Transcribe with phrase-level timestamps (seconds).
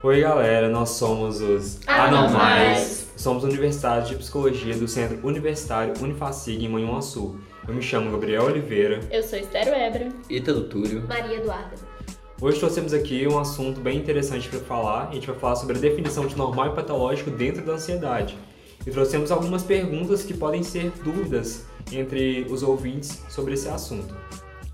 [0.00, 3.10] Oi, galera, nós somos os Anormais.
[3.16, 7.36] Somos universitários de psicologia do Centro Universitário Unifacig em Manhuaçu.
[7.66, 9.00] Eu me chamo Gabriel Oliveira.
[9.10, 10.08] Eu sou Estero Ebra.
[10.30, 11.04] Ítalo Túlio.
[11.08, 11.74] Maria Eduarda.
[12.40, 15.08] Hoje trouxemos aqui um assunto bem interessante para falar.
[15.08, 18.38] A gente vai falar sobre a definição de normal e patológico dentro da ansiedade.
[18.86, 24.14] E trouxemos algumas perguntas que podem ser dúvidas entre os ouvintes sobre esse assunto.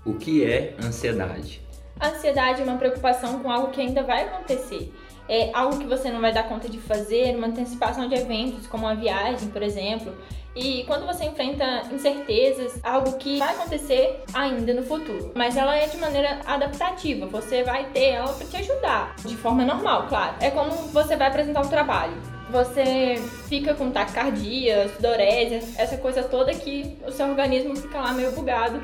[0.05, 1.65] O que é ansiedade?
[1.99, 4.93] A ansiedade é uma preocupação com algo que ainda vai acontecer.
[5.27, 8.85] É algo que você não vai dar conta de fazer, uma antecipação de eventos, como
[8.85, 10.13] uma viagem, por exemplo.
[10.55, 15.33] E quando você enfrenta incertezas, algo que vai acontecer ainda no futuro.
[15.35, 19.65] Mas ela é de maneira adaptativa, você vai ter ela para te ajudar, de forma
[19.65, 20.35] normal, claro.
[20.39, 22.15] É como você vai apresentar o trabalho.
[22.49, 23.15] Você
[23.49, 28.81] fica com taquicardia, sudorese, essa coisa toda que o seu organismo fica lá meio bugado.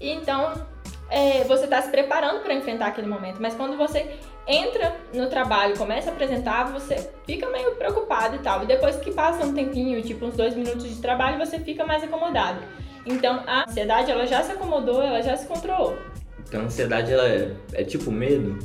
[0.00, 0.54] E então
[1.10, 4.16] é, você está se preparando para enfrentar aquele momento, mas quando você
[4.46, 8.62] entra no trabalho, começa a apresentar, você fica meio preocupado e tal.
[8.62, 12.02] E depois que passa um tempinho, tipo uns dois minutos de trabalho, você fica mais
[12.02, 12.60] acomodado.
[13.06, 15.96] Então a ansiedade ela já se acomodou, ela já se controlou.
[16.46, 18.58] Então a ansiedade ela é, é tipo medo?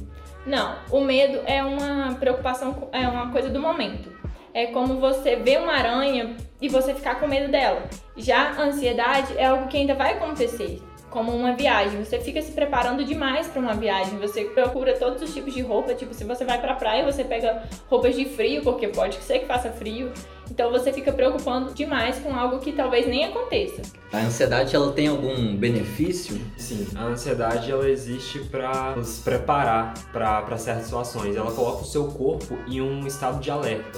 [0.45, 4.13] Não, o medo é uma preocupação, é uma coisa do momento.
[4.53, 7.83] É como você ver uma aranha e você ficar com medo dela.
[8.15, 10.81] Já a ansiedade é algo que ainda vai acontecer
[11.15, 12.03] como uma viagem.
[12.03, 14.19] Você fica se preparando demais para uma viagem.
[14.19, 15.95] Você procura todos os tipos de roupa.
[15.95, 19.39] Tipo, se você vai para a praia, você pega roupas de frio, porque pode ser
[19.39, 20.11] que faça frio.
[20.51, 23.81] Então você fica preocupando demais com algo que talvez nem aconteça.
[24.11, 26.37] A ansiedade ela tem algum benefício?
[26.57, 31.33] Sim, a ansiedade ela existe para nos preparar para certas situações.
[31.37, 33.97] Ela coloca o seu corpo em um estado de alerta,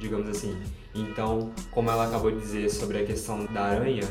[0.00, 0.56] digamos assim.
[0.94, 4.04] Então, como ela acabou de dizer sobre a questão da aranha,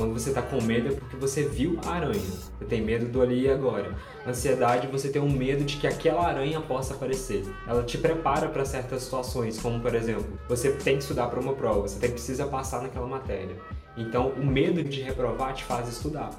[0.00, 2.14] quando você está com medo é porque você viu a aranha.
[2.14, 3.94] Você tem medo do ali e agora.
[4.26, 7.44] Ansiedade, você tem um medo de que aquela aranha possa aparecer.
[7.66, 11.52] Ela te prepara para certas situações, como por exemplo, você tem que estudar para uma
[11.52, 13.54] prova, você tem, precisa passar naquela matéria.
[13.94, 16.30] Então, o medo de reprovar te faz estudar.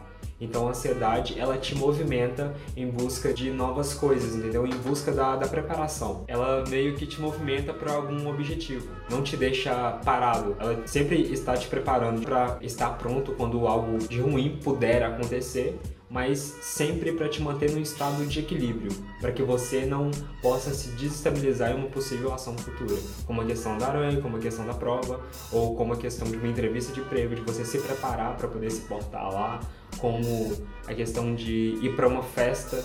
[0.42, 4.66] Então a ansiedade ela te movimenta em busca de novas coisas, entendeu?
[4.66, 6.26] Em busca da, da preparação.
[6.28, 10.56] Ela meio que te movimenta para algum objetivo, não te deixa parado.
[10.60, 15.80] Ela sempre está te preparando para estar pronto quando algo de ruim puder acontecer
[16.12, 18.92] mas sempre para te manter num estado de equilíbrio,
[19.22, 20.12] para que você não
[20.42, 24.40] possa se desestabilizar em uma possível ação futura, como a questão da aranha, como a
[24.40, 25.22] questão da prova,
[25.54, 28.70] ou como a questão de uma entrevista de emprego, de você se preparar para poder
[28.70, 29.62] se portar lá,
[30.00, 32.84] como a questão de ir para uma festa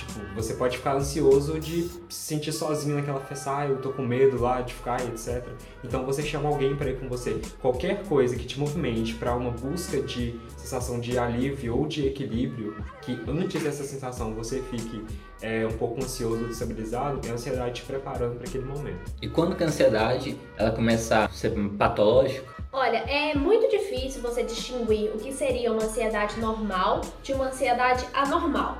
[0.00, 4.02] Tipo, você pode ficar ansioso de se sentir sozinho naquela festa, ah, eu tô com
[4.02, 5.46] medo lá de ficar, etc.
[5.84, 7.38] Então você chama alguém para ir com você.
[7.60, 12.76] Qualquer coisa que te movimente para uma busca de sensação de alívio ou de equilíbrio,
[13.02, 15.04] que antes dessa sensação você fique
[15.42, 19.12] é, um pouco ansioso, destabilizado, é a ansiedade te preparando para aquele momento.
[19.20, 22.60] E quando que a ansiedade ela começa a ser patológica?
[22.72, 28.06] Olha, é muito difícil você distinguir o que seria uma ansiedade normal de uma ansiedade
[28.14, 28.78] anormal.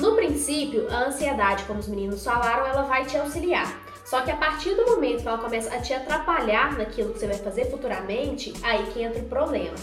[0.00, 3.78] No princípio, a ansiedade, como os meninos falaram, ela vai te auxiliar.
[4.02, 7.26] Só que a partir do momento que ela começa a te atrapalhar naquilo que você
[7.26, 9.76] vai fazer futuramente, aí que entra o problema.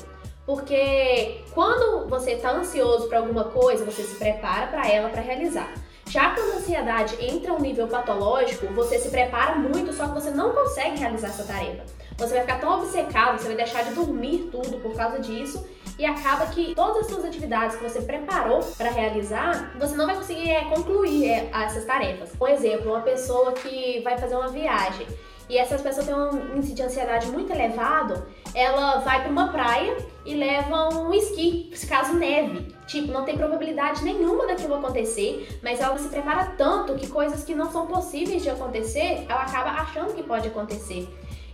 [0.44, 5.72] Porque quando você está ansioso para alguma coisa, você se prepara para ela para realizar.
[6.18, 10.16] Já quando a ansiedade entra a um nível patológico, você se prepara muito, só que
[10.16, 11.84] você não consegue realizar essa tarefa.
[12.18, 15.64] Você vai ficar tão obcecado, você vai deixar de dormir tudo por causa disso
[15.96, 20.16] e acaba que todas as suas atividades que você preparou para realizar, você não vai
[20.16, 22.32] conseguir é, concluir é, essas tarefas.
[22.36, 25.06] Por exemplo, uma pessoa que vai fazer uma viagem
[25.50, 29.98] e essas pessoas têm um índice de ansiedade muito elevado, ela vai para uma praia
[30.26, 32.76] e leva um esqui, caso neve.
[32.86, 37.56] Tipo, não tem probabilidade nenhuma daquilo acontecer, mas ela se prepara tanto que coisas que
[37.56, 41.08] não são possíveis de acontecer, ela acaba achando que pode acontecer.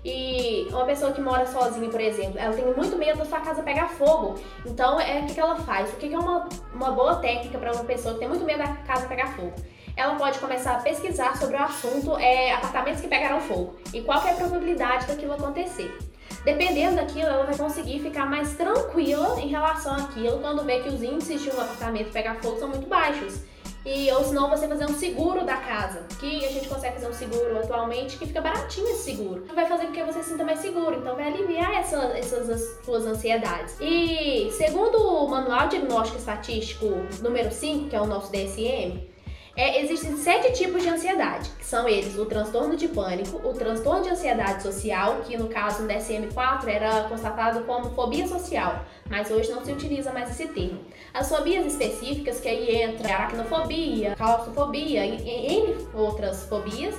[0.06, 3.64] E uma pessoa que mora sozinha, por exemplo, ela tem muito medo da sua casa
[3.64, 4.36] pegar fogo.
[4.66, 5.94] Então, é o que, que ela faz?
[5.94, 8.58] O que, que é uma, uma boa técnica para uma pessoa que tem muito medo
[8.58, 9.54] da casa pegar fogo?
[9.96, 14.26] Ela pode começar a pesquisar sobre o assunto é, apartamentos que pegaram fogo e qual
[14.26, 15.96] é a probabilidade daquilo acontecer.
[16.44, 21.02] Dependendo daquilo, ela vai conseguir ficar mais tranquila em relação àquilo quando vê que os
[21.02, 23.42] índices de um apartamento pegar fogo são muito baixos.
[23.86, 27.14] E, ou senão você fazer um seguro da casa, que a gente consegue fazer um
[27.14, 29.46] seguro atualmente que fica baratinho esse seguro.
[29.54, 33.06] Vai fazer com que você se sinta mais seguro, então vai aliviar essa, essas suas
[33.06, 33.76] ansiedades.
[33.82, 36.86] E segundo o Manual Diagnóstico Estatístico
[37.22, 39.13] número 5, que é o nosso DSM,
[39.56, 44.02] é, existem sete tipos de ansiedade, que são eles o transtorno de pânico, o transtorno
[44.02, 49.52] de ansiedade social, que no caso no DSM-4 era constatado como fobia social, mas hoje
[49.52, 50.80] não se utiliza mais esse termo.
[51.14, 56.96] As fobias específicas, que aí entra aracnofobia, claustrofobia e N outras fobias,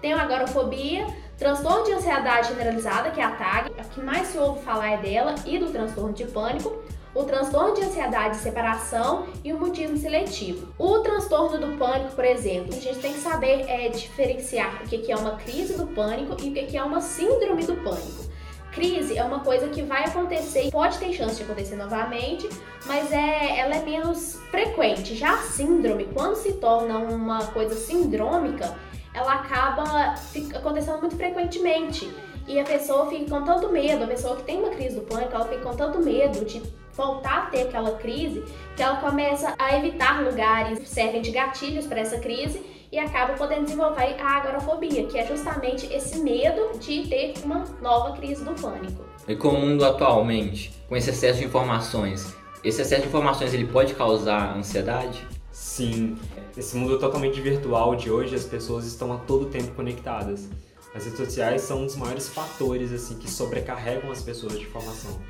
[0.00, 1.06] Tem a agorafobia,
[1.38, 4.96] transtorno de ansiedade generalizada, que é a TAG, a que mais se ouve falar é
[4.98, 6.76] dela, e do transtorno de pânico,
[7.16, 10.68] o transtorno de ansiedade de separação e o mutismo seletivo.
[10.78, 15.10] O transtorno do pânico, por exemplo, a gente tem que saber é, diferenciar o que
[15.10, 18.26] é uma crise do pânico e o que é uma síndrome do pânico.
[18.70, 22.50] Crise é uma coisa que vai acontecer e pode ter chance de acontecer novamente,
[22.84, 25.14] mas é, ela é menos frequente.
[25.14, 28.76] Já a síndrome, quando se torna uma coisa sindrômica,
[29.14, 30.14] ela acaba
[30.54, 32.14] acontecendo muito frequentemente.
[32.46, 35.34] E a pessoa fica com tanto medo, a pessoa que tem uma crise do pânico,
[35.34, 36.62] ela fica com tanto medo de
[36.96, 38.42] voltar a ter aquela crise,
[38.74, 43.34] que ela começa a evitar lugares que servem de gatilhos para essa crise e acaba
[43.34, 48.54] podendo desenvolver a agorafobia, que é justamente esse medo de ter uma nova crise do
[48.54, 49.04] pânico.
[49.28, 52.34] E com o mundo atualmente, com esse excesso de informações,
[52.64, 55.26] esse excesso de informações ele pode causar ansiedade?
[55.50, 56.16] Sim,
[56.56, 60.48] esse mundo totalmente virtual de hoje, as pessoas estão a todo tempo conectadas.
[60.94, 65.20] As redes sociais são um dos maiores fatores assim que sobrecarregam as pessoas de informação.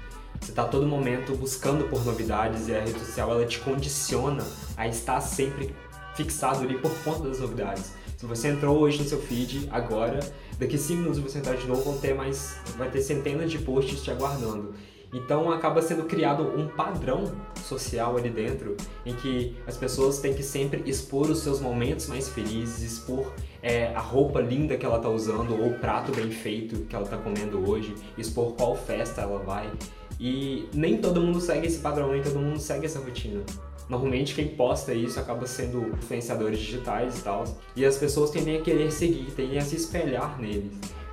[0.40, 4.44] Você está todo momento buscando por novidades e a rede social ela te condiciona
[4.76, 5.74] a estar sempre
[6.14, 7.92] fixado ali por conta das novidades.
[8.16, 10.20] Se você entrou hoje no seu feed, agora,
[10.58, 14.02] daqui 5 minutos você entrar de novo, vão ter mais, vai ter centenas de posts
[14.02, 14.74] te aguardando.
[15.12, 17.32] Então acaba sendo criado um padrão
[17.62, 22.28] social ali dentro em que as pessoas têm que sempre expor os seus momentos mais
[22.28, 23.32] felizes, expor
[23.62, 27.04] é, a roupa linda que ela está usando ou o prato bem feito que ela
[27.04, 29.70] está comendo hoje, expor qual festa ela vai.
[30.18, 33.42] E nem todo mundo segue esse padrão, nem todo mundo segue essa rotina.
[33.88, 37.44] Normalmente quem posta isso acaba sendo influenciadores digitais e tal,
[37.76, 40.72] e as pessoas tendem a querer seguir, tendem a se espelhar neles.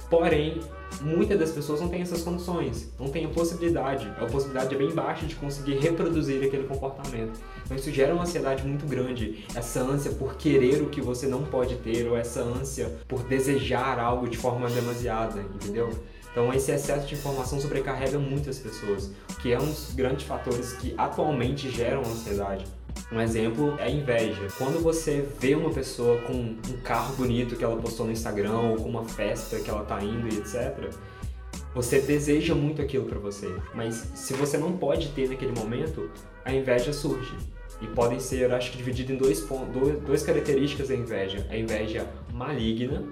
[0.09, 0.59] Porém,
[1.01, 4.91] muitas das pessoas não têm essas condições, não têm a possibilidade, a possibilidade é bem
[4.91, 7.39] baixa de conseguir reproduzir aquele comportamento.
[7.65, 11.43] Então isso gera uma ansiedade muito grande, essa ânsia por querer o que você não
[11.43, 15.89] pode ter, ou essa ânsia por desejar algo de forma demasiada, entendeu?
[16.31, 19.11] Então esse excesso de informação sobrecarrega muitas pessoas,
[19.41, 22.65] que é um dos grandes fatores que atualmente geram ansiedade.
[23.13, 24.47] Um exemplo é a inveja.
[24.57, 28.77] Quando você vê uma pessoa com um carro bonito que ela postou no Instagram ou
[28.77, 30.91] com uma festa que ela tá indo e etc,
[31.75, 36.09] você deseja muito aquilo para você, mas se você não pode ter naquele momento,
[36.43, 37.35] a inveja surge.
[37.79, 41.45] E podem ser, acho que dividido em dois pontos, duas características da inveja.
[41.51, 43.03] A inveja maligna,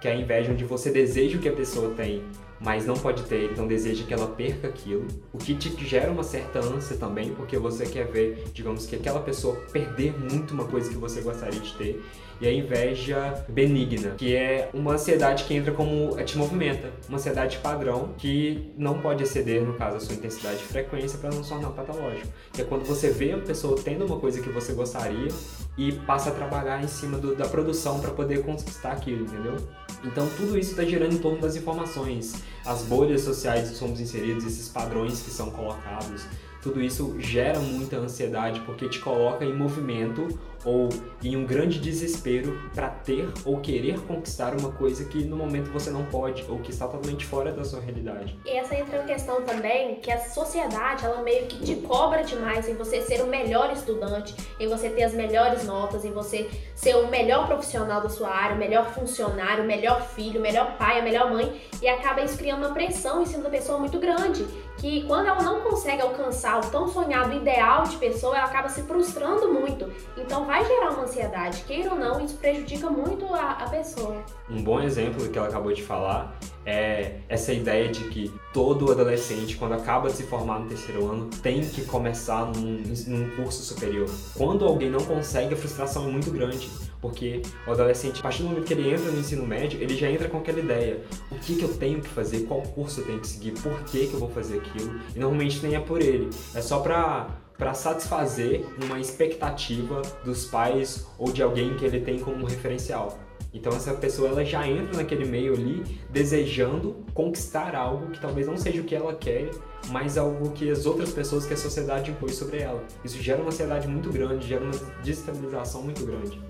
[0.00, 2.22] que é a inveja onde você deseja o que a pessoa tem,
[2.60, 5.06] mas não pode ter, então deseja que ela perca aquilo.
[5.32, 9.20] O que te gera uma certa ânsia também, porque você quer ver, digamos que aquela
[9.20, 12.02] pessoa perder muito uma coisa que você gostaria de ter.
[12.40, 17.58] E a inveja benigna, que é uma ansiedade que entra como te movimenta, uma ansiedade
[17.58, 21.50] padrão que não pode exceder, no caso, a sua intensidade e frequência para não se
[21.50, 22.28] tornar patológico.
[22.50, 25.28] Que é quando você vê a pessoa tendo uma coisa que você gostaria
[25.76, 29.56] e passa a trabalhar em cima do, da produção para poder conquistar aquilo, entendeu?
[30.02, 34.44] Então tudo isso está girando em torno das informações, as bolhas sociais que somos inseridos,
[34.44, 36.26] esses padrões que são colocados,
[36.62, 40.28] tudo isso gera muita ansiedade porque te coloca em movimento
[40.64, 40.88] ou
[41.22, 45.90] em um grande desespero para ter ou querer conquistar uma coisa que no momento você
[45.90, 48.38] não pode ou que está totalmente fora da sua realidade.
[48.44, 52.68] E essa entra em questão também que a sociedade ela meio que te cobra demais
[52.68, 56.96] em você ser o melhor estudante, em você ter as melhores notas, em você ser
[56.96, 61.00] o melhor profissional da sua área, o melhor funcionário, o melhor filho, o melhor pai,
[61.00, 64.46] a melhor mãe e acaba isso criando uma pressão em cima da pessoa muito grande
[64.80, 68.82] que quando ela não consegue alcançar o tão sonhado ideal de pessoa, ela acaba se
[68.82, 69.92] frustrando muito.
[70.16, 74.16] Então vai gerar uma ansiedade, queira ou não, isso prejudica muito a, a pessoa.
[74.50, 79.56] Um bom exemplo que ela acabou de falar é essa ideia de que todo adolescente,
[79.56, 84.10] quando acaba de se formar no terceiro ano, tem que começar num, num curso superior.
[84.36, 86.68] Quando alguém não consegue, a frustração é muito grande,
[87.00, 90.10] porque o adolescente, a partir do momento que ele entra no ensino médio, ele já
[90.10, 93.20] entra com aquela ideia: o que, que eu tenho que fazer, qual curso eu tenho
[93.20, 96.28] que seguir, por que, que eu vou fazer aquilo, e normalmente nem é por ele,
[96.56, 97.28] é só pra
[97.60, 103.18] para satisfazer uma expectativa dos pais ou de alguém que ele tem como referencial.
[103.52, 108.56] Então essa pessoa ela já entra naquele meio ali desejando conquistar algo que talvez não
[108.56, 109.50] seja o que ela quer,
[109.88, 112.82] mas algo que as outras pessoas, que a sociedade impôs sobre ela.
[113.04, 116.40] Isso gera uma ansiedade muito grande, gera uma desestabilização muito grande.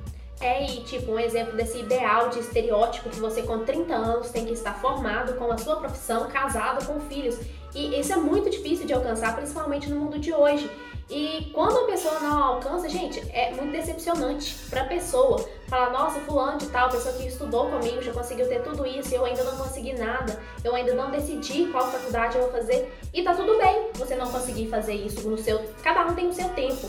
[0.40, 4.46] É, e tipo, um exemplo desse ideal de estereótipo que você com 30 anos tem
[4.46, 7.38] que estar formado com a sua profissão, casado, com filhos.
[7.74, 10.70] E isso é muito difícil de alcançar, principalmente no mundo de hoje.
[11.10, 15.44] E quando a pessoa não alcança, gente, é muito decepcionante para a pessoa.
[15.66, 19.24] Falar, nossa, fulano de tal, pessoa que estudou comigo, já conseguiu ter tudo isso, eu
[19.24, 22.96] ainda não consegui nada, eu ainda não decidi qual faculdade eu vou fazer.
[23.12, 25.60] E tá tudo bem você não conseguir fazer isso no seu.
[25.82, 26.88] Cada um tem o seu tempo.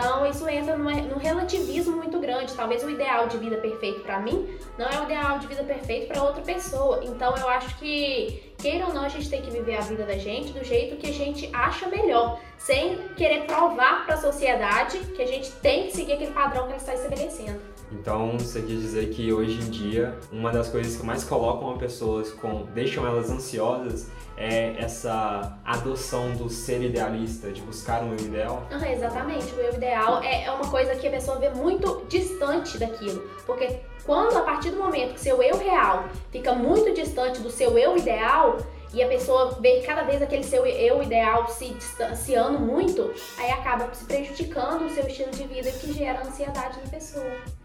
[0.00, 2.54] Então isso entra num relativismo muito grande.
[2.54, 6.08] Talvez o ideal de vida perfeito para mim não é o ideal de vida perfeito
[6.08, 7.00] para outra pessoa.
[7.04, 10.16] Então eu acho que queira ou não a gente tem que viver a vida da
[10.16, 15.20] gente do jeito que a gente acha melhor, sem querer provar para a sociedade que
[15.20, 17.60] a gente tem que seguir aquele padrão que ela está estabelecendo.
[17.92, 21.78] Então, você quer dizer que hoje em dia, uma das coisas que mais colocam as
[21.78, 28.20] pessoas, com, deixam elas ansiosas, é essa adoção do ser idealista, de buscar um eu
[28.20, 28.66] ideal?
[28.70, 29.52] Uhum, exatamente.
[29.54, 33.28] O eu ideal é, é uma coisa que a pessoa vê muito distante daquilo.
[33.44, 37.76] Porque quando, a partir do momento que seu eu real fica muito distante do seu
[37.76, 38.56] eu ideal,
[38.92, 43.92] e a pessoa vê cada vez aquele seu eu ideal se distanciando muito, aí acaba
[43.94, 47.59] se prejudicando o seu estilo de vida que gera ansiedade na pessoa.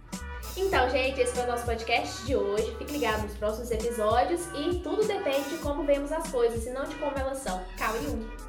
[0.58, 2.74] Então, gente, esse foi o nosso podcast de hoje.
[2.78, 6.86] Fique ligado nos próximos episódios e tudo depende de como vemos as coisas e não
[6.86, 7.62] de como elas são.
[7.78, 8.45] Calma e